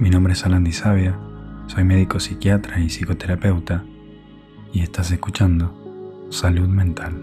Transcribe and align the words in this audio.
Mi 0.00 0.10
nombre 0.10 0.32
es 0.32 0.46
Alan 0.46 0.72
Sabia, 0.72 1.18
soy 1.66 1.82
médico 1.82 2.20
psiquiatra 2.20 2.78
y 2.78 2.88
psicoterapeuta 2.88 3.84
y 4.72 4.82
estás 4.82 5.10
escuchando 5.10 6.28
Salud 6.30 6.68
Mental. 6.68 7.20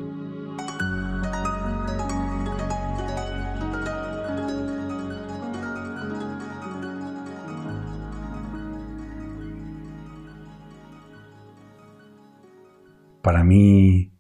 Para 13.22 13.46
mí, 13.46 14.20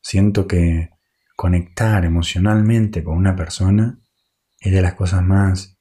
siento 0.00 0.46
que 0.46 0.88
conectar 1.36 2.06
emocionalmente 2.06 3.04
con 3.04 3.18
una 3.18 3.36
persona 3.36 4.00
es 4.58 4.72
de 4.72 4.80
las 4.80 4.94
cosas 4.94 5.22
más 5.22 5.79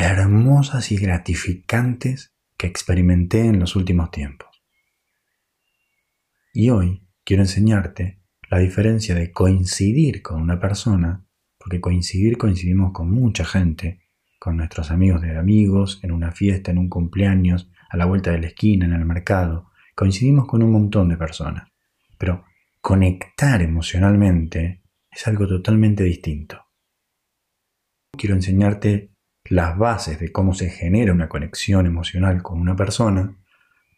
hermosas 0.00 0.90
y 0.92 0.96
gratificantes 0.96 2.34
que 2.56 2.66
experimenté 2.66 3.40
en 3.40 3.60
los 3.60 3.76
últimos 3.76 4.10
tiempos. 4.10 4.62
Y 6.52 6.70
hoy 6.70 7.06
quiero 7.24 7.42
enseñarte 7.42 8.20
la 8.50 8.58
diferencia 8.58 9.14
de 9.14 9.30
coincidir 9.30 10.22
con 10.22 10.40
una 10.40 10.58
persona, 10.58 11.24
porque 11.58 11.80
coincidir 11.80 12.38
coincidimos 12.38 12.92
con 12.92 13.10
mucha 13.10 13.44
gente, 13.44 14.00
con 14.38 14.56
nuestros 14.56 14.90
amigos 14.90 15.20
de 15.20 15.36
amigos, 15.36 16.00
en 16.02 16.12
una 16.12 16.32
fiesta, 16.32 16.70
en 16.70 16.78
un 16.78 16.88
cumpleaños, 16.88 17.70
a 17.88 17.96
la 17.96 18.06
vuelta 18.06 18.32
de 18.32 18.40
la 18.40 18.46
esquina, 18.48 18.86
en 18.86 18.94
el 18.94 19.04
mercado, 19.04 19.70
coincidimos 19.94 20.46
con 20.46 20.62
un 20.62 20.72
montón 20.72 21.08
de 21.10 21.16
personas. 21.16 21.68
Pero 22.18 22.44
conectar 22.80 23.60
emocionalmente 23.62 24.82
es 25.10 25.26
algo 25.28 25.46
totalmente 25.46 26.04
distinto. 26.04 26.64
Quiero 28.16 28.34
enseñarte 28.34 29.09
las 29.44 29.76
bases 29.78 30.20
de 30.20 30.32
cómo 30.32 30.54
se 30.54 30.70
genera 30.70 31.12
una 31.12 31.28
conexión 31.28 31.86
emocional 31.86 32.42
con 32.42 32.60
una 32.60 32.76
persona 32.76 33.36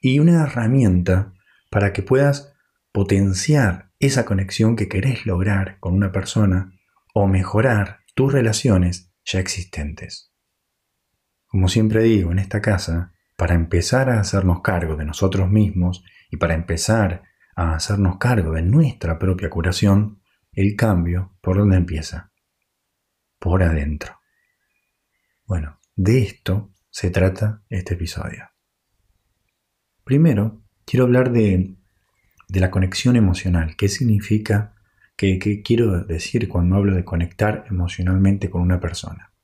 y 0.00 0.18
una 0.18 0.44
herramienta 0.44 1.34
para 1.70 1.92
que 1.92 2.02
puedas 2.02 2.54
potenciar 2.92 3.90
esa 3.98 4.24
conexión 4.24 4.76
que 4.76 4.88
querés 4.88 5.26
lograr 5.26 5.78
con 5.80 5.94
una 5.94 6.12
persona 6.12 6.72
o 7.14 7.26
mejorar 7.26 8.00
tus 8.14 8.32
relaciones 8.32 9.12
ya 9.24 9.40
existentes. 9.40 10.32
Como 11.46 11.68
siempre 11.68 12.02
digo 12.02 12.32
en 12.32 12.38
esta 12.38 12.60
casa, 12.60 13.12
para 13.36 13.54
empezar 13.54 14.10
a 14.10 14.20
hacernos 14.20 14.60
cargo 14.62 14.96
de 14.96 15.04
nosotros 15.04 15.50
mismos 15.50 16.04
y 16.30 16.36
para 16.36 16.54
empezar 16.54 17.22
a 17.56 17.74
hacernos 17.74 18.18
cargo 18.18 18.52
de 18.52 18.62
nuestra 18.62 19.18
propia 19.18 19.50
curación, 19.50 20.22
el 20.52 20.76
cambio, 20.76 21.36
¿por 21.40 21.58
dónde 21.58 21.76
empieza? 21.76 22.32
Por 23.38 23.62
adentro. 23.62 24.21
Bueno, 25.52 25.78
de 25.96 26.22
esto 26.22 26.72
se 26.88 27.10
trata 27.10 27.62
este 27.68 27.92
episodio. 27.92 28.48
Primero, 30.02 30.62
quiero 30.86 31.04
hablar 31.04 31.30
de, 31.30 31.76
la 32.48 32.70
conexión 32.70 33.16
emocional. 33.16 33.76
¿Qué 33.76 33.90
significa? 33.90 34.74
¿Qué, 35.14 35.38
¿Qué 35.38 35.60
quiero 35.60 36.04
decir 36.04 36.48
cuando 36.48 36.76
hablo 36.76 36.94
de 36.94 37.04
conectar 37.04 37.66
emocionalmente 37.68 38.48
con 38.48 38.62
una 38.62 38.80
persona? 38.80 39.34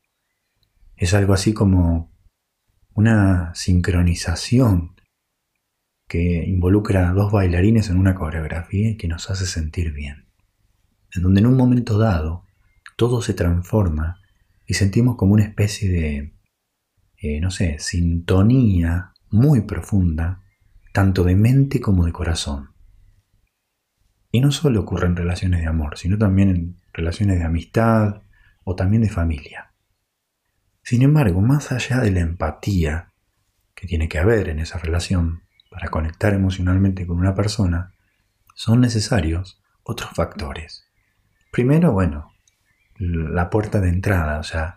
Es 0.97 1.13
algo 1.13 1.35
así 1.35 1.53
como 1.53 2.11
una 2.95 3.55
sincronización 3.55 4.95
que 6.07 6.43
involucra 6.47 7.11
a 7.11 7.13
dos 7.13 7.31
bailarines 7.31 7.91
en 7.91 7.99
una 7.99 8.15
coreografía 8.15 8.89
y 8.89 8.97
que 8.97 9.09
nos 9.09 9.29
hace 9.29 9.45
sentir 9.45 9.93
bien. 9.93 10.27
En 11.15 11.23
donde 11.23 11.41
en 11.41 11.49
un 11.49 11.57
momento 11.59 11.99
dado 11.99 12.47
todo 12.97 13.21
se 13.21 13.35
transforma 13.35 14.23
y 14.69 14.75
sentimos 14.75 15.17
como 15.17 15.33
una 15.33 15.45
especie 15.45 15.91
de, 15.91 16.35
eh, 17.17 17.41
no 17.41 17.51
sé, 17.51 17.79
sintonía 17.79 19.15
muy 19.31 19.63
profunda, 19.63 20.43
tanto 20.93 21.25
de 21.25 21.35
mente 21.35 21.81
como 21.81 22.05
de 22.05 22.13
corazón. 22.13 22.75
Y 24.31 24.43
no 24.43 24.53
solo 24.53 24.81
ocurre 24.81 25.07
en 25.07 25.17
relaciones 25.17 25.63
de 25.63 25.69
amor, 25.69 25.97
sino 25.97 26.19
también 26.19 26.51
en 26.51 26.77
relaciones 26.93 27.39
de 27.39 27.47
amistad 27.47 28.21
o 28.63 28.77
también 28.77 29.01
de 29.01 29.09
familia. 29.09 29.73
Sin 30.83 31.01
embargo, 31.01 31.41
más 31.41 31.73
allá 31.73 32.01
de 32.01 32.11
la 32.11 32.21
empatía 32.21 33.15
que 33.75 33.87
tiene 33.87 34.07
que 34.11 34.19
haber 34.19 34.51
en 34.51 34.59
esa 34.59 34.79
relación 34.79 35.45
para 35.71 35.89
conectar 35.89 36.35
emocionalmente 36.35 37.07
con 37.07 37.19
una 37.19 37.35
persona, 37.35 37.95
son 38.55 38.83
necesarios 38.83 39.63
otros 39.83 40.11
factores. 40.11 40.85
Primero, 41.51 41.93
bueno, 41.93 42.35
la 42.99 43.51
puerta 43.51 43.81
de 43.81 43.89
entrada, 43.89 44.39
o 44.39 44.43
sea, 44.43 44.77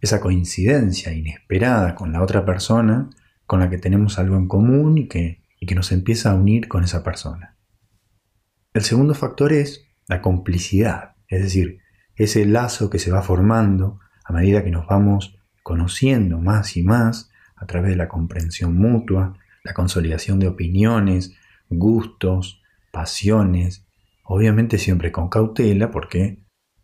esa 0.00 0.20
coincidencia 0.20 1.12
inesperada 1.12 1.94
con 1.94 2.12
la 2.12 2.22
otra 2.22 2.44
persona 2.44 3.10
con 3.46 3.60
la 3.60 3.68
que 3.68 3.78
tenemos 3.78 4.18
algo 4.18 4.36
en 4.36 4.48
común 4.48 4.98
y 4.98 5.08
que, 5.08 5.42
y 5.58 5.66
que 5.66 5.74
nos 5.74 5.92
empieza 5.92 6.30
a 6.30 6.34
unir 6.34 6.68
con 6.68 6.84
esa 6.84 7.02
persona. 7.02 7.56
El 8.72 8.82
segundo 8.82 9.14
factor 9.14 9.52
es 9.52 9.88
la 10.06 10.22
complicidad, 10.22 11.16
es 11.28 11.42
decir, 11.42 11.80
ese 12.14 12.44
lazo 12.46 12.90
que 12.90 12.98
se 12.98 13.10
va 13.10 13.22
formando 13.22 13.98
a 14.24 14.32
medida 14.32 14.62
que 14.62 14.70
nos 14.70 14.86
vamos 14.86 15.36
conociendo 15.62 16.38
más 16.38 16.76
y 16.76 16.82
más 16.82 17.30
a 17.56 17.66
través 17.66 17.90
de 17.90 17.96
la 17.96 18.08
comprensión 18.08 18.76
mutua, 18.76 19.34
la 19.64 19.74
consolidación 19.74 20.38
de 20.38 20.48
opiniones, 20.48 21.34
gustos, 21.68 22.62
pasiones, 22.90 23.86
obviamente 24.24 24.78
siempre 24.78 25.12
con 25.12 25.28
cautela 25.28 25.90
porque 25.90 26.38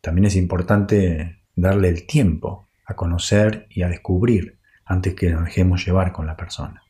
también 0.06 0.27
es 0.27 0.37
importante 0.37 1.43
darle 1.56 1.89
el 1.89 2.06
tiempo 2.06 2.69
a 2.84 2.94
conocer 2.94 3.67
y 3.71 3.83
a 3.83 3.89
descubrir 3.89 4.61
antes 4.84 5.17
que 5.17 5.31
nos 5.31 5.47
dejemos 5.47 5.84
llevar 5.84 6.12
con 6.12 6.28
la 6.28 6.37
persona. 6.37 6.84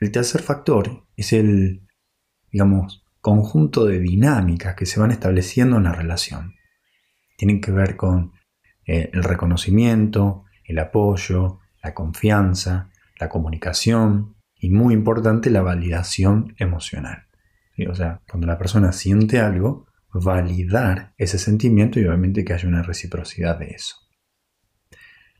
El 0.00 0.12
tercer 0.12 0.42
factor 0.42 1.06
es 1.16 1.32
el, 1.32 1.88
digamos, 2.52 3.06
conjunto 3.22 3.86
de 3.86 4.00
dinámicas 4.00 4.74
que 4.74 4.84
se 4.84 5.00
van 5.00 5.12
estableciendo 5.12 5.78
en 5.78 5.84
la 5.84 5.92
relación. 5.92 6.56
Tienen 7.38 7.62
que 7.62 7.72
ver 7.72 7.96
con 7.96 8.32
eh, 8.84 9.08
el 9.14 9.24
reconocimiento, 9.24 10.44
el 10.66 10.78
apoyo, 10.78 11.60
la 11.82 11.94
confianza, 11.94 12.90
la 13.18 13.30
comunicación 13.30 14.36
y 14.56 14.68
muy 14.68 14.92
importante 14.92 15.48
la 15.48 15.62
validación 15.62 16.54
emocional. 16.58 17.28
O 17.88 17.94
sea, 17.94 18.20
cuando 18.28 18.46
la 18.46 18.58
persona 18.58 18.92
siente 18.92 19.40
algo, 19.40 19.86
validar 20.12 21.14
ese 21.18 21.38
sentimiento 21.38 22.00
y 22.00 22.06
obviamente 22.06 22.44
que 22.44 22.52
haya 22.52 22.68
una 22.68 22.82
reciprocidad 22.82 23.58
de 23.58 23.70
eso. 23.70 23.96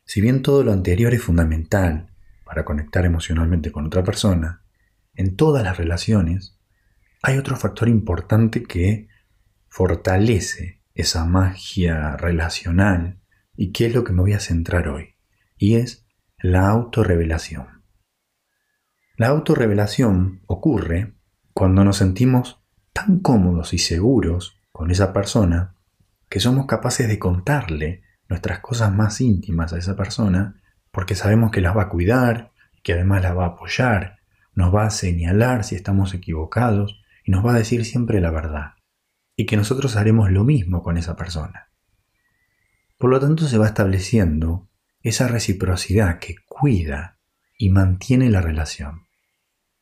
Si 0.05 0.21
bien 0.21 0.41
todo 0.41 0.63
lo 0.63 0.71
anterior 0.71 1.13
es 1.13 1.21
fundamental 1.21 2.13
para 2.43 2.65
conectar 2.65 3.05
emocionalmente 3.05 3.71
con 3.71 3.85
otra 3.85 4.03
persona, 4.03 4.63
en 5.13 5.35
todas 5.35 5.63
las 5.63 5.77
relaciones 5.77 6.57
hay 7.21 7.37
otro 7.37 7.55
factor 7.55 7.87
importante 7.87 8.63
que 8.63 9.07
fortalece 9.67 10.81
esa 10.93 11.25
magia 11.25 12.17
relacional 12.17 13.21
y 13.55 13.71
que 13.71 13.85
es 13.85 13.93
lo 13.93 14.03
que 14.03 14.13
me 14.13 14.21
voy 14.21 14.33
a 14.33 14.39
centrar 14.39 14.87
hoy, 14.87 15.15
y 15.57 15.75
es 15.75 16.05
la 16.39 16.67
autorrevelación. 16.69 17.83
La 19.17 19.27
autorrevelación 19.27 20.41
ocurre 20.47 21.13
cuando 21.53 21.83
nos 21.83 21.97
sentimos 21.97 22.63
tan 22.91 23.19
cómodos 23.19 23.73
y 23.73 23.77
seguros 23.77 24.60
con 24.71 24.91
esa 24.91 25.13
persona 25.13 25.75
que 26.29 26.39
somos 26.39 26.65
capaces 26.65 27.07
de 27.07 27.19
contarle 27.19 28.03
nuestras 28.29 28.59
cosas 28.59 28.93
más 28.93 29.19
íntimas 29.19 29.73
a 29.73 29.77
esa 29.77 29.95
persona 29.95 30.61
porque 30.91 31.15
sabemos 31.15 31.51
que 31.51 31.61
las 31.61 31.75
va 31.75 31.83
a 31.83 31.89
cuidar, 31.89 32.51
que 32.83 32.93
además 32.93 33.21
las 33.23 33.37
va 33.37 33.45
a 33.45 33.49
apoyar, 33.49 34.19
nos 34.53 34.73
va 34.73 34.85
a 34.85 34.89
señalar 34.89 35.63
si 35.63 35.75
estamos 35.75 36.13
equivocados 36.13 37.01
y 37.25 37.31
nos 37.31 37.45
va 37.45 37.53
a 37.53 37.57
decir 37.57 37.85
siempre 37.85 38.21
la 38.21 38.31
verdad. 38.31 38.73
Y 39.35 39.45
que 39.45 39.57
nosotros 39.57 39.95
haremos 39.95 40.31
lo 40.31 40.43
mismo 40.43 40.83
con 40.83 40.97
esa 40.97 41.15
persona. 41.15 41.69
Por 42.97 43.09
lo 43.09 43.19
tanto 43.19 43.47
se 43.47 43.57
va 43.57 43.67
estableciendo 43.67 44.69
esa 45.01 45.27
reciprocidad 45.27 46.19
que 46.19 46.35
cuida 46.47 47.19
y 47.57 47.69
mantiene 47.69 48.29
la 48.29 48.41
relación. 48.41 49.07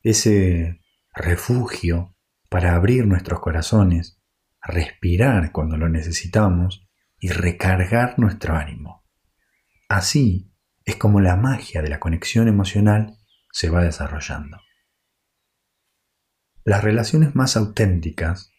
Ese 0.02 0.80
refugio 1.14 2.14
para 2.48 2.74
abrir 2.74 3.06
nuestros 3.06 3.40
corazones 3.40 4.19
respirar 4.62 5.52
cuando 5.52 5.76
lo 5.76 5.88
necesitamos 5.88 6.86
y 7.18 7.28
recargar 7.28 8.18
nuestro 8.18 8.56
ánimo. 8.56 9.04
Así 9.88 10.52
es 10.84 10.96
como 10.96 11.20
la 11.20 11.36
magia 11.36 11.82
de 11.82 11.88
la 11.88 12.00
conexión 12.00 12.48
emocional 12.48 13.18
se 13.52 13.70
va 13.70 13.82
desarrollando. 13.82 14.58
Las 16.64 16.84
relaciones 16.84 17.34
más 17.34 17.56
auténticas 17.56 18.52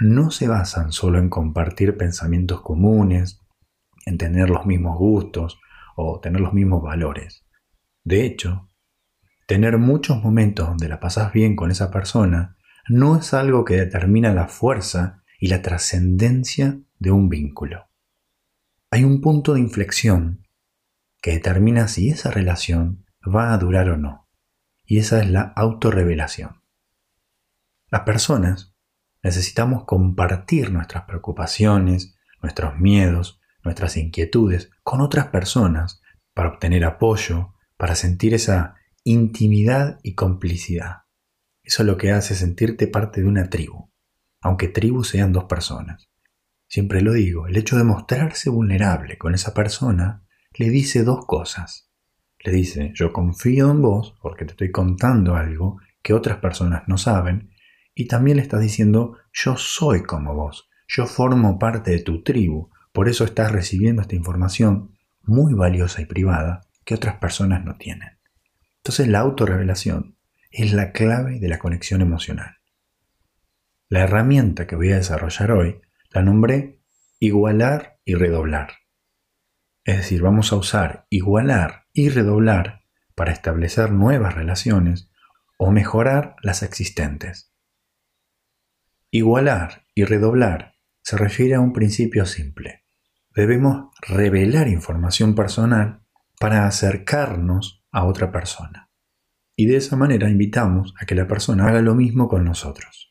no 0.00 0.30
se 0.30 0.48
basan 0.48 0.92
solo 0.92 1.18
en 1.18 1.28
compartir 1.28 1.96
pensamientos 1.96 2.62
comunes, 2.62 3.40
en 4.06 4.16
tener 4.16 4.48
los 4.48 4.64
mismos 4.64 4.96
gustos 4.96 5.60
o 5.96 6.20
tener 6.20 6.40
los 6.40 6.52
mismos 6.52 6.82
valores. 6.82 7.44
De 8.04 8.24
hecho, 8.24 8.70
tener 9.46 9.78
muchos 9.78 10.22
momentos 10.22 10.68
donde 10.68 10.88
la 10.88 11.00
pasas 11.00 11.32
bien 11.32 11.56
con 11.56 11.70
esa 11.70 11.90
persona 11.90 12.56
no 12.88 13.16
es 13.16 13.34
algo 13.34 13.64
que 13.64 13.74
determina 13.74 14.32
la 14.32 14.46
fuerza 14.46 15.24
y 15.38 15.48
la 15.48 15.62
trascendencia 15.62 16.80
de 16.98 17.10
un 17.10 17.28
vínculo. 17.28 17.88
Hay 18.90 19.04
un 19.04 19.20
punto 19.20 19.54
de 19.54 19.60
inflexión 19.60 20.46
que 21.22 21.32
determina 21.32 21.88
si 21.88 22.10
esa 22.10 22.30
relación 22.30 23.06
va 23.22 23.52
a 23.52 23.58
durar 23.58 23.88
o 23.90 23.96
no. 23.96 24.28
Y 24.84 24.98
esa 24.98 25.22
es 25.22 25.30
la 25.30 25.52
autorrevelación. 25.56 26.62
Las 27.90 28.02
personas 28.02 28.74
necesitamos 29.22 29.84
compartir 29.84 30.72
nuestras 30.72 31.04
preocupaciones, 31.04 32.16
nuestros 32.42 32.78
miedos, 32.78 33.40
nuestras 33.62 33.96
inquietudes 33.96 34.70
con 34.82 35.00
otras 35.00 35.28
personas 35.28 36.00
para 36.34 36.50
obtener 36.50 36.84
apoyo, 36.84 37.54
para 37.76 37.94
sentir 37.94 38.34
esa 38.34 38.76
intimidad 39.04 39.98
y 40.02 40.14
complicidad. 40.14 41.02
Eso 41.62 41.82
es 41.82 41.86
lo 41.86 41.96
que 41.96 42.12
hace 42.12 42.34
sentirte 42.34 42.86
parte 42.86 43.20
de 43.20 43.28
una 43.28 43.50
tribu, 43.50 43.87
aunque 44.40 44.68
tribu 44.68 45.04
sean 45.04 45.32
dos 45.32 45.44
personas. 45.44 46.08
Siempre 46.66 47.00
lo 47.00 47.12
digo, 47.14 47.46
el 47.46 47.56
hecho 47.56 47.76
de 47.76 47.84
mostrarse 47.84 48.50
vulnerable 48.50 49.16
con 49.16 49.34
esa 49.34 49.54
persona 49.54 50.26
le 50.54 50.68
dice 50.70 51.02
dos 51.02 51.24
cosas. 51.26 51.90
Le 52.40 52.52
dice, 52.52 52.92
yo 52.94 53.12
confío 53.12 53.70
en 53.70 53.82
vos 53.82 54.16
porque 54.22 54.44
te 54.44 54.52
estoy 54.52 54.70
contando 54.70 55.34
algo 55.34 55.78
que 56.02 56.14
otras 56.14 56.38
personas 56.38 56.84
no 56.86 56.98
saben, 56.98 57.50
y 57.94 58.06
también 58.06 58.36
le 58.36 58.42
estás 58.42 58.60
diciendo, 58.60 59.16
yo 59.32 59.56
soy 59.56 60.04
como 60.04 60.34
vos, 60.34 60.68
yo 60.86 61.06
formo 61.06 61.58
parte 61.58 61.90
de 61.90 62.02
tu 62.02 62.22
tribu, 62.22 62.70
por 62.92 63.08
eso 63.08 63.24
estás 63.24 63.50
recibiendo 63.50 64.02
esta 64.02 64.14
información 64.14 64.96
muy 65.22 65.52
valiosa 65.54 66.00
y 66.00 66.06
privada 66.06 66.60
que 66.84 66.94
otras 66.94 67.16
personas 67.16 67.64
no 67.64 67.76
tienen. 67.76 68.18
Entonces 68.76 69.08
la 69.08 69.20
autorrevelación 69.20 70.16
es 70.50 70.72
la 70.72 70.92
clave 70.92 71.40
de 71.40 71.48
la 71.48 71.58
conexión 71.58 72.00
emocional. 72.00 72.57
La 73.90 74.00
herramienta 74.00 74.66
que 74.66 74.76
voy 74.76 74.92
a 74.92 74.96
desarrollar 74.96 75.50
hoy 75.50 75.80
la 76.10 76.22
nombré 76.22 76.82
igualar 77.20 78.00
y 78.04 78.14
redoblar. 78.14 78.72
Es 79.84 79.96
decir, 79.96 80.20
vamos 80.20 80.52
a 80.52 80.56
usar 80.56 81.06
igualar 81.08 81.86
y 81.94 82.10
redoblar 82.10 82.82
para 83.14 83.32
establecer 83.32 83.90
nuevas 83.90 84.34
relaciones 84.34 85.10
o 85.56 85.70
mejorar 85.70 86.36
las 86.42 86.62
existentes. 86.62 87.54
Igualar 89.10 89.86
y 89.94 90.04
redoblar 90.04 90.74
se 91.02 91.16
refiere 91.16 91.54
a 91.54 91.60
un 91.60 91.72
principio 91.72 92.26
simple. 92.26 92.84
Debemos 93.34 93.88
revelar 94.06 94.68
información 94.68 95.34
personal 95.34 96.02
para 96.38 96.66
acercarnos 96.66 97.82
a 97.90 98.04
otra 98.04 98.30
persona. 98.30 98.90
Y 99.56 99.66
de 99.66 99.76
esa 99.76 99.96
manera 99.96 100.28
invitamos 100.28 100.94
a 101.00 101.06
que 101.06 101.14
la 101.14 101.26
persona 101.26 101.68
haga 101.68 101.80
lo 101.80 101.94
mismo 101.94 102.28
con 102.28 102.44
nosotros. 102.44 103.07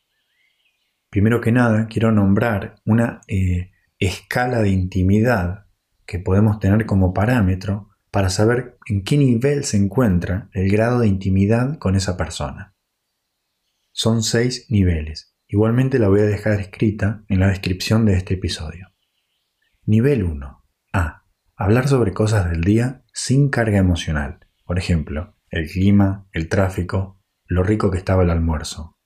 Primero 1.10 1.40
que 1.40 1.52
nada, 1.52 1.86
quiero 1.86 2.12
nombrar 2.12 2.76
una 2.84 3.20
eh, 3.28 3.70
escala 3.98 4.60
de 4.60 4.70
intimidad 4.70 5.66
que 6.06 6.18
podemos 6.18 6.58
tener 6.58 6.86
como 6.86 7.12
parámetro 7.14 7.90
para 8.10 8.30
saber 8.30 8.78
en 8.86 9.04
qué 9.04 9.16
nivel 9.16 9.64
se 9.64 9.76
encuentra 9.76 10.48
el 10.52 10.70
grado 10.70 11.00
de 11.00 11.08
intimidad 11.08 11.78
con 11.78 11.96
esa 11.96 12.16
persona. 12.16 12.74
Son 13.92 14.22
seis 14.22 14.66
niveles. 14.70 15.34
Igualmente 15.46 15.98
la 15.98 16.08
voy 16.08 16.20
a 16.20 16.26
dejar 16.26 16.60
escrita 16.60 17.24
en 17.28 17.40
la 17.40 17.48
descripción 17.48 18.04
de 18.04 18.14
este 18.14 18.34
episodio. 18.34 18.88
Nivel 19.84 20.22
1. 20.24 20.64
A. 20.92 21.24
Hablar 21.56 21.88
sobre 21.88 22.12
cosas 22.12 22.50
del 22.50 22.62
día 22.62 23.02
sin 23.12 23.48
carga 23.48 23.78
emocional. 23.78 24.40
Por 24.64 24.78
ejemplo, 24.78 25.34
el 25.50 25.68
clima, 25.68 26.28
el 26.32 26.48
tráfico, 26.48 27.20
lo 27.46 27.62
rico 27.62 27.90
que 27.90 27.98
estaba 27.98 28.22
el 28.22 28.30
almuerzo. 28.30 28.98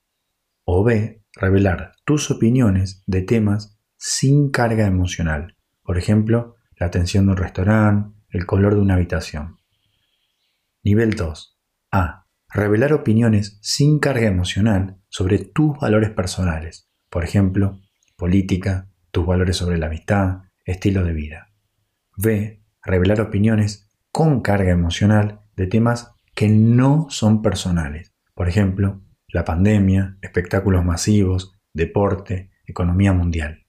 O 0.65 0.83
B. 0.83 1.22
Revelar 1.35 1.93
tus 2.05 2.29
opiniones 2.29 3.03
de 3.07 3.21
temas 3.21 3.79
sin 3.97 4.51
carga 4.51 4.85
emocional. 4.85 5.55
Por 5.83 5.97
ejemplo, 5.97 6.55
la 6.77 6.87
atención 6.87 7.25
de 7.25 7.31
un 7.31 7.37
restaurante, 7.37 8.15
el 8.29 8.45
color 8.45 8.75
de 8.75 8.81
una 8.81 8.95
habitación. 8.95 9.57
Nivel 10.83 11.15
2. 11.15 11.59
A 11.91 12.27
revelar 12.49 12.93
opiniones 12.93 13.57
sin 13.61 13.99
carga 13.99 14.27
emocional 14.27 14.97
sobre 15.09 15.39
tus 15.39 15.77
valores 15.79 16.11
personales, 16.11 16.89
por 17.09 17.23
ejemplo, 17.23 17.79
política, 18.15 18.89
tus 19.11 19.25
valores 19.25 19.57
sobre 19.57 19.77
la 19.77 19.87
amistad, 19.87 20.43
estilo 20.65 21.03
de 21.03 21.13
vida. 21.13 21.53
B. 22.17 22.63
Revelar 22.83 23.21
opiniones 23.21 23.89
con 24.11 24.41
carga 24.41 24.71
emocional 24.71 25.41
de 25.55 25.67
temas 25.67 26.13
que 26.35 26.49
no 26.49 27.07
son 27.09 27.41
personales, 27.41 28.13
por 28.35 28.49
ejemplo, 28.49 29.01
la 29.33 29.43
pandemia, 29.43 30.17
espectáculos 30.21 30.85
masivos, 30.85 31.59
deporte, 31.73 32.51
economía 32.65 33.11
mundial. 33.11 33.65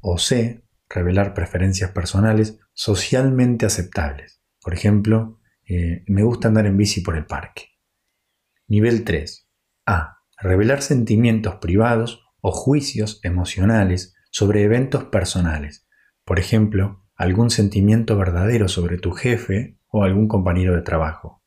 O 0.00 0.18
C. 0.18 0.62
Revelar 0.90 1.32
preferencias 1.32 1.92
personales 1.92 2.58
socialmente 2.74 3.64
aceptables, 3.64 4.42
por 4.60 4.74
ejemplo, 4.74 5.40
eh, 5.66 6.04
me 6.06 6.22
gusta 6.22 6.48
andar 6.48 6.66
en 6.66 6.76
bici 6.76 7.00
por 7.00 7.16
el 7.16 7.26
parque. 7.26 7.70
Nivel 8.66 9.04
3. 9.04 9.48
A. 9.86 10.18
Revelar 10.38 10.82
sentimientos 10.82 11.56
privados 11.56 12.24
o 12.40 12.50
juicios 12.50 13.20
emocionales 13.22 14.14
sobre 14.30 14.62
eventos 14.62 15.04
personales. 15.04 15.86
Por 16.24 16.38
ejemplo, 16.38 17.04
algún 17.14 17.50
sentimiento 17.50 18.16
verdadero 18.16 18.68
sobre 18.68 18.98
tu 18.98 19.12
jefe 19.12 19.78
o 19.86 20.02
algún 20.02 20.28
compañero 20.28 20.74
de 20.74 20.82
trabajo. 20.82 21.42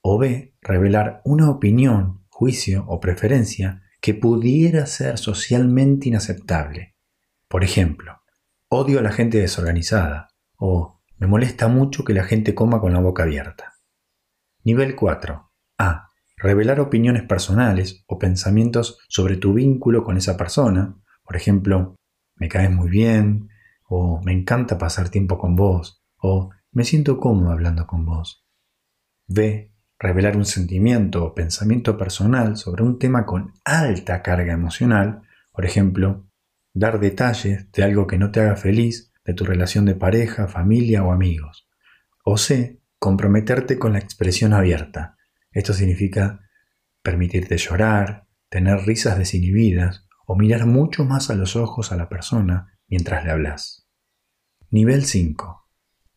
O 0.00 0.18
B. 0.18 0.54
Revelar 0.60 1.20
una 1.24 1.50
opinión, 1.50 2.21
juicio 2.42 2.84
o 2.88 2.98
preferencia 2.98 3.82
que 4.00 4.14
pudiera 4.14 4.86
ser 4.86 5.16
socialmente 5.16 6.08
inaceptable. 6.08 6.96
Por 7.46 7.62
ejemplo, 7.62 8.20
odio 8.68 8.98
a 8.98 9.02
la 9.02 9.12
gente 9.12 9.38
desorganizada 9.38 10.26
o 10.56 11.00
me 11.18 11.28
molesta 11.28 11.68
mucho 11.68 12.02
que 12.02 12.14
la 12.14 12.24
gente 12.24 12.52
coma 12.52 12.80
con 12.80 12.92
la 12.92 12.98
boca 12.98 13.22
abierta. 13.22 13.74
Nivel 14.64 14.96
4. 14.96 15.52
A 15.78 16.08
revelar 16.36 16.80
opiniones 16.80 17.22
personales 17.22 18.02
o 18.08 18.18
pensamientos 18.18 18.98
sobre 19.08 19.36
tu 19.36 19.54
vínculo 19.54 20.02
con 20.02 20.16
esa 20.16 20.36
persona. 20.36 20.96
Por 21.22 21.36
ejemplo, 21.36 21.94
me 22.34 22.48
caes 22.48 22.72
muy 22.72 22.90
bien, 22.90 23.50
o 23.88 24.20
me 24.24 24.32
encanta 24.32 24.78
pasar 24.78 25.10
tiempo 25.10 25.38
con 25.38 25.54
vos, 25.54 26.02
o 26.16 26.50
me 26.72 26.82
siento 26.82 27.20
cómodo 27.20 27.52
hablando 27.52 27.86
con 27.86 28.04
vos. 28.04 28.44
B. 29.28 29.71
Revelar 30.02 30.36
un 30.36 30.44
sentimiento 30.44 31.24
o 31.24 31.32
pensamiento 31.32 31.96
personal 31.96 32.56
sobre 32.56 32.82
un 32.82 32.98
tema 32.98 33.24
con 33.24 33.54
alta 33.64 34.20
carga 34.20 34.52
emocional, 34.52 35.22
por 35.52 35.64
ejemplo, 35.64 36.26
dar 36.74 36.98
detalles 36.98 37.70
de 37.70 37.84
algo 37.84 38.08
que 38.08 38.18
no 38.18 38.32
te 38.32 38.40
haga 38.40 38.56
feliz 38.56 39.12
de 39.24 39.32
tu 39.32 39.44
relación 39.44 39.84
de 39.84 39.94
pareja, 39.94 40.48
familia 40.48 41.04
o 41.04 41.12
amigos. 41.12 41.68
O 42.24 42.36
C. 42.36 42.80
Comprometerte 42.98 43.78
con 43.78 43.92
la 43.92 44.00
expresión 44.00 44.52
abierta, 44.54 45.16
esto 45.52 45.72
significa 45.72 46.48
permitirte 47.02 47.56
llorar, 47.56 48.26
tener 48.48 48.78
risas 48.78 49.18
desinhibidas 49.18 50.08
o 50.26 50.34
mirar 50.34 50.66
mucho 50.66 51.04
más 51.04 51.30
a 51.30 51.36
los 51.36 51.54
ojos 51.54 51.92
a 51.92 51.96
la 51.96 52.08
persona 52.08 52.76
mientras 52.88 53.24
le 53.24 53.30
hablas. 53.30 53.88
Nivel 54.68 55.04
5. 55.04 55.68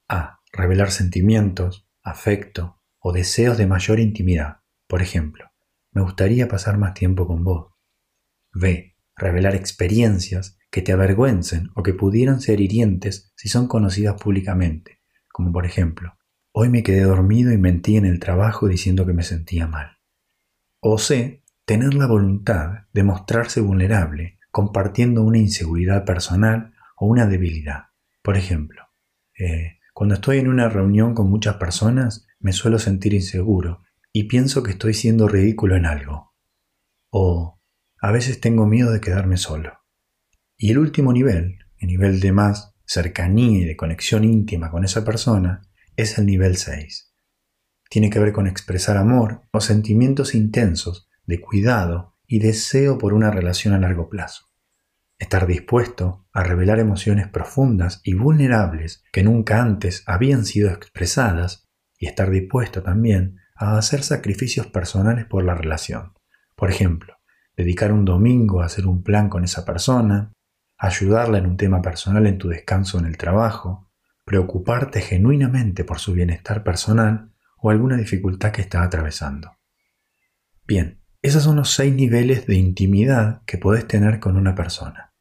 A. 0.10 0.39
Revelar 0.51 0.89
sentimientos, 0.89 1.88
afecto 2.01 2.79
o 3.05 3.12
deseos 3.12 3.55
de 3.59 3.67
mayor 3.67 4.00
intimidad. 4.00 4.62
Por 4.88 5.03
ejemplo, 5.03 5.51
me 5.91 6.01
gustaría 6.01 6.47
pasar 6.47 6.79
más 6.79 6.95
tiempo 6.95 7.27
con 7.27 7.43
vos. 7.43 7.74
B. 8.51 8.95
Revelar 9.15 9.53
experiencias 9.53 10.57
que 10.71 10.81
te 10.81 10.91
avergüencen 10.91 11.69
o 11.75 11.83
que 11.83 11.93
pudieran 11.93 12.41
ser 12.41 12.62
hirientes 12.62 13.31
si 13.35 13.47
son 13.47 13.67
conocidas 13.67 14.19
públicamente, 14.19 15.01
como 15.31 15.51
por 15.51 15.67
ejemplo, 15.67 16.17
Hoy 16.57 16.69
me 16.69 16.83
quedé 16.83 17.01
dormido 17.01 17.51
y 17.51 17.57
mentí 17.57 17.97
en 17.97 18.05
el 18.05 18.21
trabajo 18.21 18.69
diciendo 18.69 19.05
que 19.05 19.12
me 19.12 19.24
sentía 19.24 19.67
mal. 19.67 19.97
O 20.79 20.97
C. 20.97 21.43
Tener 21.65 21.93
la 21.95 22.07
voluntad 22.07 22.85
de 22.93 23.03
mostrarse 23.03 23.59
vulnerable 23.59 24.39
compartiendo 24.51 25.21
una 25.21 25.38
inseguridad 25.38 26.05
personal 26.05 26.74
o 26.95 27.07
una 27.07 27.25
debilidad. 27.25 27.88
Por 28.21 28.38
ejemplo, 28.38 28.83
eh, 29.38 29.79
cuando 29.93 30.15
estoy 30.15 30.38
en 30.38 30.47
una 30.47 30.69
reunión 30.69 31.13
con 31.13 31.29
muchas 31.29 31.55
personas 31.55 32.25
me 32.39 32.54
suelo 32.54 32.80
sentir 32.80 33.13
inseguro 33.13 33.82
y 34.12 34.25
pienso 34.25 34.63
que 34.63 34.72
estoy 34.72 34.94
siendo 34.94 35.27
ridículo 35.27 35.75
en 35.75 35.86
algo. 35.86 36.34
O 37.10 37.60
a 38.00 38.12
veces 38.12 38.39
tengo 38.39 38.65
miedo 38.65 38.92
de 38.92 39.01
quedarme 39.01 39.38
solo. 39.38 39.80
Y 40.58 40.72
el 40.72 40.77
último 40.77 41.12
nivel, 41.12 41.60
el 41.77 41.88
nivel 41.88 42.20
de 42.20 42.32
más 42.32 42.75
cercanía 42.86 43.60
y 43.60 43.65
de 43.65 43.75
conexión 43.75 44.24
íntima 44.24 44.72
con 44.72 44.86
esa 44.86 45.04
persona, 45.04 45.62
es 45.96 46.18
el 46.18 46.25
nivel 46.25 46.58
6. 46.58 47.13
Tiene 47.89 48.10
que 48.10 48.20
ver 48.20 48.32
con 48.32 48.48
expresar 48.48 48.98
amor 48.98 49.42
o 49.51 49.60
sentimientos 49.60 50.36
intensos 50.36 51.10
de 51.25 51.42
cuidado 51.42 52.15
y 52.27 52.39
deseo 52.39 52.98
por 52.98 53.13
una 53.13 53.32
relación 53.32 53.74
a 53.74 53.80
largo 53.80 54.10
plazo. 54.10 54.46
Estar 55.18 55.48
dispuesto 55.48 56.27
a 56.34 56.44
revelar 56.44 56.80
emociones 56.80 57.27
profundas 57.27 58.01
y 58.04 58.13
vulnerables 58.13 59.04
que 59.12 59.24
nunca 59.24 59.62
antes 59.62 60.04
habían 60.06 60.46
sido 60.46 60.70
expresadas 60.70 61.64
y 61.97 62.07
estar 62.07 62.29
dispuesto 62.29 62.83
también 62.83 63.37
a 63.55 63.77
hacer 63.77 64.03
sacrificios 64.03 64.67
personales 64.67 65.25
por 65.25 65.43
la 65.43 65.55
relación. 65.55 66.13
Por 66.55 66.69
ejemplo, 66.69 67.15
dedicar 67.55 67.91
un 67.91 68.05
domingo 68.05 68.61
a 68.61 68.65
hacer 68.65 68.85
un 68.85 69.03
plan 69.03 69.29
con 69.29 69.43
esa 69.43 69.65
persona, 69.65 70.33
ayudarla 70.77 71.37
en 71.37 71.45
un 71.45 71.57
tema 71.57 71.81
personal 71.81 72.27
en 72.27 72.37
tu 72.37 72.49
descanso 72.49 72.99
en 72.99 73.05
el 73.05 73.17
trabajo, 73.17 73.89
preocuparte 74.25 75.01
genuinamente 75.01 75.83
por 75.83 75.99
su 75.99 76.13
bienestar 76.13 76.63
personal 76.63 77.31
o 77.57 77.69
alguna 77.69 77.95
dificultad 77.95 78.51
que 78.51 78.61
está 78.61 78.83
atravesando. 78.83 79.57
Bien, 80.67 81.01
esos 81.21 81.43
son 81.43 81.55
los 81.55 81.71
seis 81.71 81.93
niveles 81.93 82.45
de 82.45 82.55
intimidad 82.55 83.43
que 83.45 83.57
puedes 83.57 83.87
tener 83.87 84.19
con 84.19 84.35
una 84.35 84.55
persona. 84.55 85.13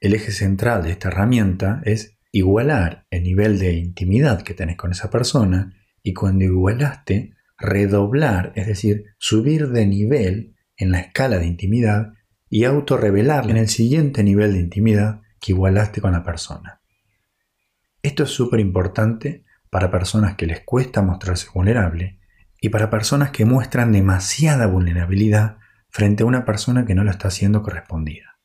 El 0.00 0.14
eje 0.14 0.32
central 0.32 0.82
de 0.82 0.92
esta 0.92 1.08
herramienta 1.08 1.82
es 1.84 2.18
igualar 2.32 3.06
el 3.10 3.24
nivel 3.24 3.58
de 3.58 3.74
intimidad 3.74 4.42
que 4.42 4.54
tenés 4.54 4.76
con 4.76 4.92
esa 4.92 5.10
persona 5.10 5.79
y 6.02 6.14
cuando 6.14 6.44
igualaste, 6.44 7.34
redoblar, 7.58 8.52
es 8.56 8.66
decir, 8.66 9.04
subir 9.18 9.68
de 9.68 9.86
nivel 9.86 10.56
en 10.76 10.92
la 10.92 11.00
escala 11.00 11.38
de 11.38 11.46
intimidad 11.46 12.14
y 12.48 12.64
autorrevelar 12.64 13.50
en 13.50 13.56
el 13.56 13.68
siguiente 13.68 14.24
nivel 14.24 14.54
de 14.54 14.60
intimidad 14.60 15.20
que 15.40 15.52
igualaste 15.52 16.00
con 16.00 16.12
la 16.12 16.24
persona. 16.24 16.80
Esto 18.02 18.24
es 18.24 18.30
súper 18.30 18.60
importante 18.60 19.44
para 19.68 19.90
personas 19.90 20.36
que 20.36 20.46
les 20.46 20.60
cuesta 20.60 21.02
mostrarse 21.02 21.48
vulnerable 21.54 22.18
y 22.60 22.70
para 22.70 22.90
personas 22.90 23.30
que 23.30 23.44
muestran 23.44 23.92
demasiada 23.92 24.66
vulnerabilidad 24.66 25.58
frente 25.90 26.22
a 26.22 26.26
una 26.26 26.44
persona 26.44 26.84
que 26.84 26.94
no 26.94 27.04
lo 27.04 27.10
está 27.10 27.28
haciendo 27.28 27.62
correspondida. 27.62 28.38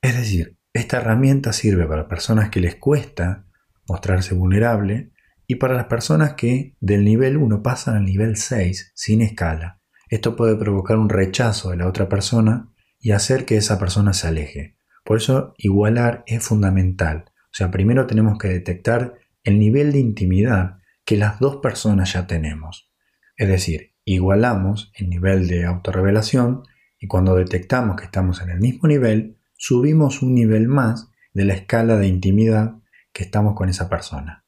Es 0.00 0.16
decir, 0.16 0.58
esta 0.72 0.98
herramienta 0.98 1.52
sirve 1.52 1.86
para 1.86 2.08
personas 2.08 2.50
que 2.50 2.60
les 2.60 2.76
cuesta 2.76 3.46
mostrarse 3.88 4.34
vulnerable 4.34 5.12
y 5.50 5.56
para 5.56 5.74
las 5.74 5.86
personas 5.86 6.34
que 6.34 6.76
del 6.78 7.04
nivel 7.04 7.38
1 7.38 7.62
pasan 7.62 7.96
al 7.96 8.04
nivel 8.04 8.36
6 8.36 8.92
sin 8.94 9.22
escala. 9.22 9.80
Esto 10.10 10.36
puede 10.36 10.54
provocar 10.56 10.98
un 10.98 11.08
rechazo 11.08 11.70
de 11.70 11.78
la 11.78 11.88
otra 11.88 12.08
persona 12.08 12.70
y 13.00 13.12
hacer 13.12 13.46
que 13.46 13.56
esa 13.56 13.78
persona 13.78 14.12
se 14.12 14.28
aleje. 14.28 14.76
Por 15.04 15.16
eso 15.16 15.54
igualar 15.56 16.22
es 16.26 16.44
fundamental. 16.44 17.24
O 17.44 17.52
sea, 17.52 17.70
primero 17.70 18.06
tenemos 18.06 18.38
que 18.38 18.48
detectar 18.48 19.14
el 19.42 19.58
nivel 19.58 19.90
de 19.92 20.00
intimidad 20.00 20.80
que 21.06 21.16
las 21.16 21.40
dos 21.40 21.56
personas 21.56 22.12
ya 22.12 22.26
tenemos. 22.26 22.92
Es 23.38 23.48
decir, 23.48 23.94
igualamos 24.04 24.92
el 24.96 25.08
nivel 25.08 25.48
de 25.48 25.64
autorrevelación 25.64 26.64
y 27.00 27.06
cuando 27.06 27.34
detectamos 27.34 27.96
que 27.96 28.04
estamos 28.04 28.42
en 28.42 28.50
el 28.50 28.60
mismo 28.60 28.86
nivel, 28.86 29.38
subimos 29.56 30.20
un 30.20 30.34
nivel 30.34 30.68
más 30.68 31.10
de 31.32 31.46
la 31.46 31.54
escala 31.54 31.96
de 31.96 32.06
intimidad 32.06 32.74
que 33.14 33.24
estamos 33.24 33.54
con 33.54 33.70
esa 33.70 33.88
persona. 33.88 34.44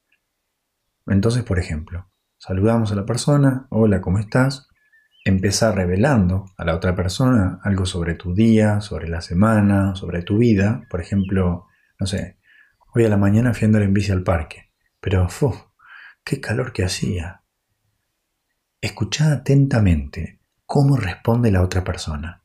Entonces, 1.07 1.43
por 1.43 1.59
ejemplo, 1.59 2.11
saludamos 2.39 2.93
a 2.93 2.95
la 2.95 3.07
persona, 3.07 3.67
hola, 3.71 4.01
¿cómo 4.01 4.19
estás? 4.19 4.69
Empezar 5.25 5.75
revelando 5.75 6.47
a 6.57 6.65
la 6.65 6.75
otra 6.75 6.95
persona 6.95 7.61
algo 7.63 7.85
sobre 7.87 8.15
tu 8.15 8.35
día, 8.35 8.81
sobre 8.81 9.09
la 9.09 9.21
semana, 9.21 9.95
sobre 9.95 10.23
tu 10.23 10.39
vida. 10.39 10.87
Por 10.89 11.01
ejemplo, 11.01 11.67
no 11.99 12.07
sé, 12.07 12.39
hoy 12.95 13.05
a 13.05 13.09
la 13.09 13.17
mañana 13.17 13.53
fui 13.53 13.67
andar 13.67 13.83
en 13.83 13.93
bici 13.93 14.13
al 14.13 14.23
parque, 14.23 14.73
pero 15.01 15.29
¡fu! 15.29 15.55
¡Qué 16.25 16.41
calor 16.41 16.73
que 16.73 16.85
hacía! 16.85 17.43
Escuchad 18.81 19.33
atentamente 19.33 20.41
cómo 20.65 20.97
responde 20.97 21.51
la 21.51 21.63
otra 21.63 21.85
persona. 21.85 22.45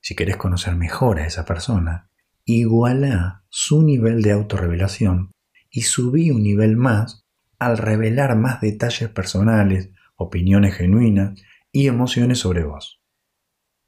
Si 0.00 0.16
querés 0.16 0.36
conocer 0.36 0.74
mejor 0.74 1.20
a 1.20 1.26
esa 1.26 1.44
persona, 1.44 2.10
iguala 2.44 3.44
su 3.48 3.82
nivel 3.82 4.22
de 4.22 4.32
autorrevelación 4.32 5.30
y 5.70 5.82
subí 5.82 6.30
un 6.30 6.42
nivel 6.42 6.76
más 6.76 7.23
al 7.66 7.78
revelar 7.78 8.36
más 8.36 8.60
detalles 8.60 9.08
personales, 9.08 9.90
opiniones 10.16 10.74
genuinas 10.74 11.40
y 11.72 11.88
emociones 11.88 12.38
sobre 12.38 12.64
vos. 12.64 13.02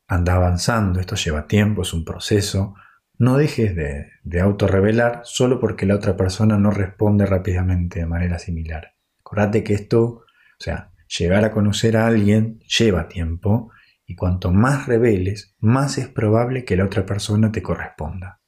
Anda 0.09 0.35
avanzando, 0.35 1.00
esto 1.00 1.16
lleva 1.16 1.47
tiempo, 1.47 1.83
es 1.83 1.92
un 1.92 2.04
proceso. 2.04 2.75
No 3.18 3.37
dejes 3.37 3.75
de, 3.75 4.11
de 4.23 4.40
autorrevelar 4.40 5.21
solo 5.25 5.59
porque 5.59 5.87
la 5.87 5.95
otra 5.95 6.16
persona 6.16 6.59
no 6.59 6.71
responde 6.71 7.26
rápidamente 7.26 8.00
de 8.00 8.06
manera 8.06 8.38
similar. 8.38 8.95
Acordate 9.21 9.64
que 9.64 9.75
esto, 9.75 10.02
o 10.04 10.25
sea, 10.59 10.92
llegar 11.18 11.45
a 11.45 11.50
conocer 11.50 11.97
a 11.97 12.06
alguien 12.06 12.61
lleva 12.61 13.09
tiempo 13.09 13.73
y 14.06 14.14
cuanto 14.14 14.52
más 14.52 14.87
reveles, 14.87 15.56
más 15.59 15.99
es 15.99 16.09
probable 16.09 16.64
que 16.64 16.76
la 16.76 16.85
otra 16.85 17.04
persona 17.04 17.50
te 17.50 17.62
corresponda. 17.62 18.40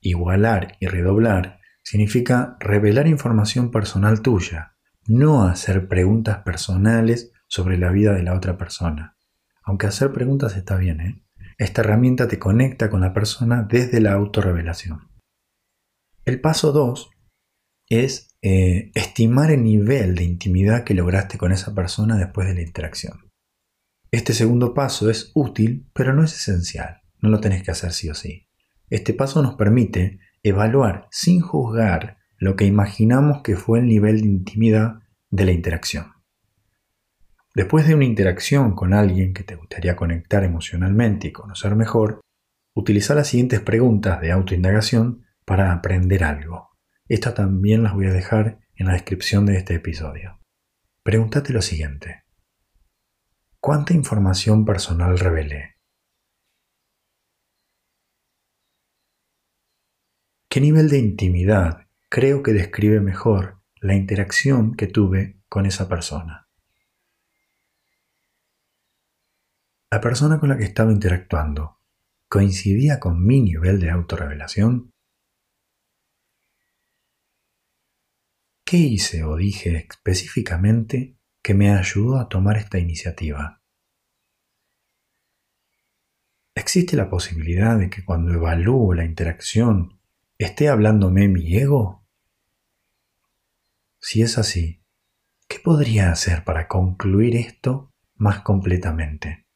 Igualar 0.00 0.76
y 0.80 0.86
redoblar 0.86 1.60
significa 1.82 2.56
revelar 2.60 3.06
información 3.06 3.70
personal 3.70 4.22
tuya, 4.22 4.76
no 5.06 5.44
hacer 5.44 5.88
preguntas 5.88 6.38
personales 6.38 7.32
sobre 7.48 7.78
la 7.78 7.90
vida 7.90 8.14
de 8.14 8.22
la 8.22 8.34
otra 8.34 8.56
persona. 8.56 9.16
Aunque 9.64 9.86
hacer 9.86 10.12
preguntas 10.12 10.56
está 10.56 10.76
bien, 10.76 11.00
¿eh? 11.00 11.24
Esta 11.58 11.82
herramienta 11.82 12.28
te 12.28 12.38
conecta 12.38 12.90
con 12.90 13.00
la 13.00 13.12
persona 13.12 13.62
desde 13.62 14.00
la 14.00 14.12
autorrevelación. 14.12 15.10
El 16.24 16.40
paso 16.40 16.72
2 16.72 17.10
es 17.88 18.28
eh, 18.42 18.90
estimar 18.94 19.50
el 19.50 19.62
nivel 19.62 20.14
de 20.14 20.24
intimidad 20.24 20.84
que 20.84 20.94
lograste 20.94 21.38
con 21.38 21.52
esa 21.52 21.74
persona 21.74 22.16
después 22.16 22.48
de 22.48 22.54
la 22.54 22.62
interacción. 22.62 23.30
Este 24.10 24.32
segundo 24.34 24.74
paso 24.74 25.10
es 25.10 25.30
útil, 25.34 25.88
pero 25.92 26.12
no 26.12 26.24
es 26.24 26.34
esencial. 26.34 27.02
No 27.20 27.28
lo 27.28 27.40
tenés 27.40 27.62
que 27.62 27.70
hacer 27.70 27.92
sí 27.92 28.08
o 28.10 28.14
sí. 28.14 28.48
Este 28.90 29.14
paso 29.14 29.42
nos 29.42 29.54
permite 29.54 30.20
evaluar 30.42 31.08
sin 31.10 31.40
juzgar 31.40 32.18
lo 32.38 32.56
que 32.56 32.64
imaginamos 32.64 33.42
que 33.42 33.56
fue 33.56 33.78
el 33.78 33.86
nivel 33.86 34.22
de 34.22 34.28
intimidad 34.28 35.00
de 35.30 35.44
la 35.44 35.52
interacción. 35.52 36.12
Después 37.54 37.86
de 37.86 37.94
una 37.94 38.04
interacción 38.04 38.74
con 38.74 38.94
alguien 38.94 39.34
que 39.34 39.44
te 39.44 39.56
gustaría 39.56 39.94
conectar 39.94 40.42
emocionalmente 40.42 41.28
y 41.28 41.32
conocer 41.32 41.76
mejor, 41.76 42.20
utiliza 42.74 43.14
las 43.14 43.28
siguientes 43.28 43.60
preguntas 43.60 44.20
de 44.20 44.32
autoindagación 44.32 45.24
para 45.44 45.72
aprender 45.72 46.24
algo. 46.24 46.70
Estas 47.08 47.34
también 47.34 47.82
las 47.82 47.92
voy 47.92 48.06
a 48.06 48.12
dejar 48.12 48.58
en 48.74 48.86
la 48.86 48.94
descripción 48.94 49.44
de 49.46 49.58
este 49.58 49.74
episodio. 49.74 50.40
Pregúntate 51.02 51.52
lo 51.52 51.60
siguiente. 51.60 52.24
¿Cuánta 53.60 53.92
información 53.92 54.64
personal 54.64 55.18
revelé? 55.18 55.71
¿Qué 60.52 60.60
nivel 60.60 60.90
de 60.90 60.98
intimidad 60.98 61.88
creo 62.10 62.42
que 62.42 62.52
describe 62.52 63.00
mejor 63.00 63.62
la 63.80 63.94
interacción 63.94 64.74
que 64.74 64.86
tuve 64.86 65.40
con 65.48 65.64
esa 65.64 65.88
persona? 65.88 66.50
La 69.90 70.02
persona 70.02 70.38
con 70.38 70.50
la 70.50 70.58
que 70.58 70.64
estaba 70.64 70.92
interactuando 70.92 71.78
coincidía 72.28 73.00
con 73.00 73.24
mi 73.24 73.40
nivel 73.40 73.80
de 73.80 73.92
autorrevelación? 73.92 74.90
¿Qué 78.62 78.76
hice 78.76 79.24
o 79.24 79.36
dije 79.36 79.86
específicamente 79.90 81.16
que 81.42 81.54
me 81.54 81.70
ayudó 81.70 82.18
a 82.18 82.28
tomar 82.28 82.58
esta 82.58 82.78
iniciativa? 82.78 83.62
¿Existe 86.54 86.94
la 86.94 87.08
posibilidad 87.08 87.78
de 87.78 87.88
que 87.88 88.04
cuando 88.04 88.34
evalúo 88.34 88.92
la 88.92 89.06
interacción 89.06 90.01
esté 90.44 90.68
hablándome 90.68 91.28
mi 91.28 91.56
ego? 91.56 92.06
Si 94.00 94.22
es 94.22 94.38
así, 94.38 94.82
¿qué 95.48 95.58
podría 95.60 96.10
hacer 96.10 96.42
para 96.44 96.68
concluir 96.68 97.36
esto 97.36 97.92
más 98.14 98.40
completamente? 98.40 99.46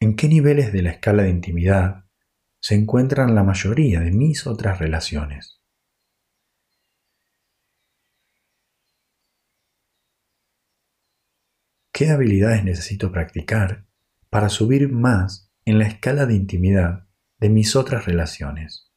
¿En 0.00 0.14
qué 0.14 0.28
niveles 0.28 0.72
de 0.72 0.82
la 0.82 0.90
escala 0.90 1.24
de 1.24 1.30
intimidad 1.30 2.04
se 2.60 2.76
encuentran 2.76 3.34
la 3.34 3.42
mayoría 3.42 4.00
de 4.00 4.12
mis 4.12 4.46
otras 4.46 4.78
relaciones? 4.78 5.60
¿Qué 11.92 12.10
habilidades 12.10 12.62
necesito 12.62 13.10
practicar 13.10 13.88
para 14.30 14.50
subir 14.50 14.92
más 14.92 15.50
en 15.64 15.80
la 15.80 15.88
escala 15.88 16.26
de 16.26 16.34
intimidad 16.34 17.07
de 17.38 17.48
mis 17.48 17.76
otras 17.76 18.04
relaciones. 18.06 18.92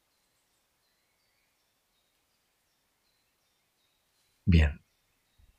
Bien. 4.44 4.84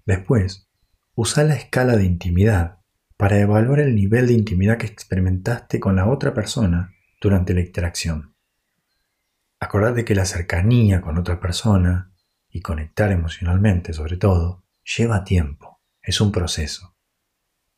Después, 0.06 0.70
usa 1.16 1.44
la 1.44 1.56
escala 1.56 1.96
de 1.96 2.06
intimidad 2.06 2.80
para 3.18 3.40
evaluar 3.40 3.80
el 3.80 3.96
nivel 3.96 4.28
de 4.28 4.34
intimidad 4.34 4.78
que 4.78 4.88
experimentaste 4.88 5.80
con 5.80 5.96
la 5.96 6.08
otra 6.08 6.34
persona 6.34 6.94
durante 7.22 7.54
la 7.54 7.62
interacción. 7.62 8.36
Acordate 9.60 10.04
que 10.04 10.16
la 10.16 10.26
cercanía 10.26 11.00
con 11.00 11.18
otra 11.18 11.40
persona 11.40 12.14
y 12.50 12.62
conectar 12.62 13.12
emocionalmente 13.12 13.94
sobre 13.94 14.18
todo 14.18 14.66
lleva 14.84 15.24
tiempo, 15.24 15.82
es 16.02 16.20
un 16.20 16.34
proceso. 16.34 16.98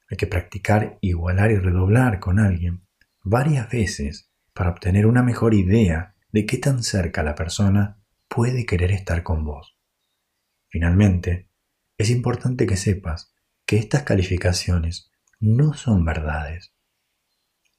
Hay 0.09 0.17
que 0.17 0.25
practicar 0.25 0.97
igualar 1.01 1.51
y 1.51 1.57
redoblar 1.57 2.19
con 2.19 2.39
alguien 2.39 2.87
varias 3.21 3.69
veces 3.69 4.31
para 4.55 4.69
obtener 4.71 5.05
una 5.05 5.21
mejor 5.21 5.53
idea 5.53 6.15
de 6.31 6.45
qué 6.45 6.57
tan 6.57 6.81
cerca 6.81 7.23
la 7.23 7.35
persona 7.35 8.01
puede 8.29 8.65
querer 8.65 8.91
estar 8.91 9.21
con 9.21 9.43
vos. 9.43 9.77
Finalmente, 10.69 11.49
es 11.97 12.09
importante 12.09 12.65
que 12.65 12.77
sepas 12.77 13.33
que 13.65 13.77
estas 13.77 14.03
calificaciones 14.03 15.11
no 15.39 15.73
son 15.73 16.05
verdades. 16.05 16.73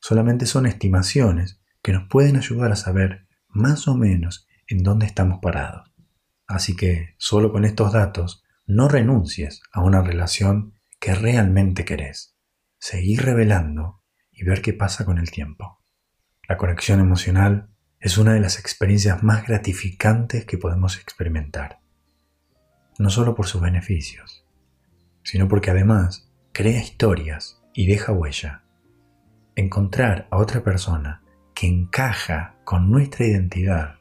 Solamente 0.00 0.45
son 0.45 0.66
estimaciones 0.66 1.61
que 1.83 1.92
nos 1.92 2.09
pueden 2.09 2.37
ayudar 2.37 2.73
a 2.73 2.76
saber 2.76 3.26
más 3.49 3.88
o 3.88 3.97
menos 3.97 4.47
en 4.68 4.83
dónde 4.83 5.06
estamos 5.06 5.38
parados. 5.40 5.90
Así 6.47 6.76
que 6.76 7.14
solo 7.16 7.52
con 7.52 7.64
estos 7.64 7.95
datos 7.95 8.45
no 8.66 8.88
renuncies 8.88 9.62
a 9.73 9.83
una 9.83 10.02
relación 10.02 10.75
que 11.00 11.14
realmente 11.14 11.87
querés. 11.87 12.37
Seguir 12.78 13.23
revelando 13.23 14.02
y 14.30 14.45
ver 14.45 14.61
qué 14.61 14.75
pasa 14.75 15.06
con 15.06 15.18
el 15.18 15.30
tiempo. 15.30 15.86
La 16.48 16.56
conexión 16.56 17.00
emocional 17.00 17.68
es 17.98 18.18
una 18.18 18.34
de 18.34 18.40
las 18.40 18.60
experiencias 18.60 19.24
más 19.24 19.48
gratificantes 19.48 20.44
que 20.44 20.58
podemos 20.58 20.96
experimentar. 20.96 21.80
No 22.98 23.10
solo 23.10 23.34
por 23.34 23.46
sus 23.48 23.60
beneficios, 23.60 24.46
sino 25.24 25.48
porque 25.48 25.72
además 25.72 26.30
crea 26.52 26.80
historias 26.80 27.60
y 27.74 27.88
deja 27.88 28.12
huella. 28.12 28.62
Encontrar 29.56 30.28
a 30.30 30.36
otra 30.36 30.62
persona 30.62 31.22
que 31.52 31.66
encaja 31.66 32.54
con 32.64 32.92
nuestra 32.92 33.26
identidad, 33.26 33.96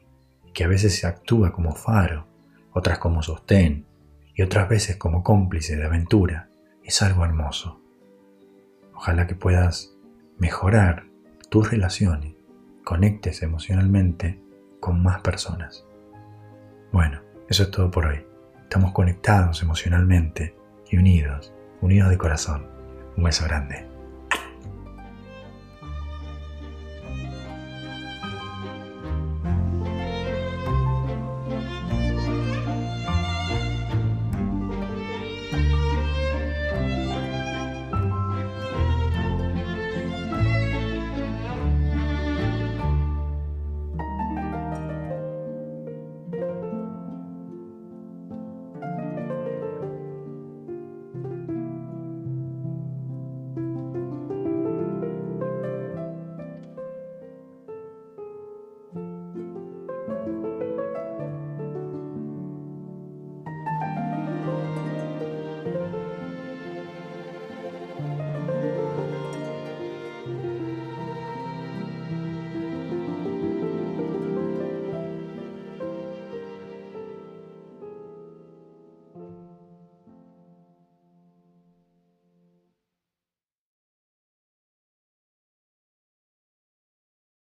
que 0.54 0.62
a 0.62 0.68
veces 0.68 0.96
se 0.96 1.08
actúa 1.08 1.52
como 1.52 1.74
faro, 1.74 2.28
otras 2.72 2.98
como 2.98 3.24
sostén 3.24 3.86
y 4.34 4.42
otras 4.42 4.68
veces 4.68 4.96
como 4.96 5.24
cómplice 5.24 5.74
de 5.74 5.84
aventura, 5.84 6.48
es 6.84 7.02
algo 7.02 7.24
hermoso. 7.24 7.82
Ojalá 8.94 9.26
que 9.26 9.34
puedas 9.34 9.96
mejorar 10.38 11.06
tus 11.50 11.70
relaciones, 11.70 12.35
conectes 12.86 13.42
emocionalmente 13.42 14.40
con 14.78 15.02
más 15.02 15.20
personas. 15.20 15.84
Bueno, 16.92 17.20
eso 17.48 17.64
es 17.64 17.70
todo 17.72 17.90
por 17.90 18.06
hoy. 18.06 18.24
Estamos 18.62 18.92
conectados 18.92 19.60
emocionalmente 19.60 20.54
y 20.88 20.96
unidos, 20.96 21.52
unidos 21.80 22.10
de 22.10 22.16
corazón. 22.16 22.68
Un 23.16 23.24
beso 23.24 23.44
grande. 23.44 23.95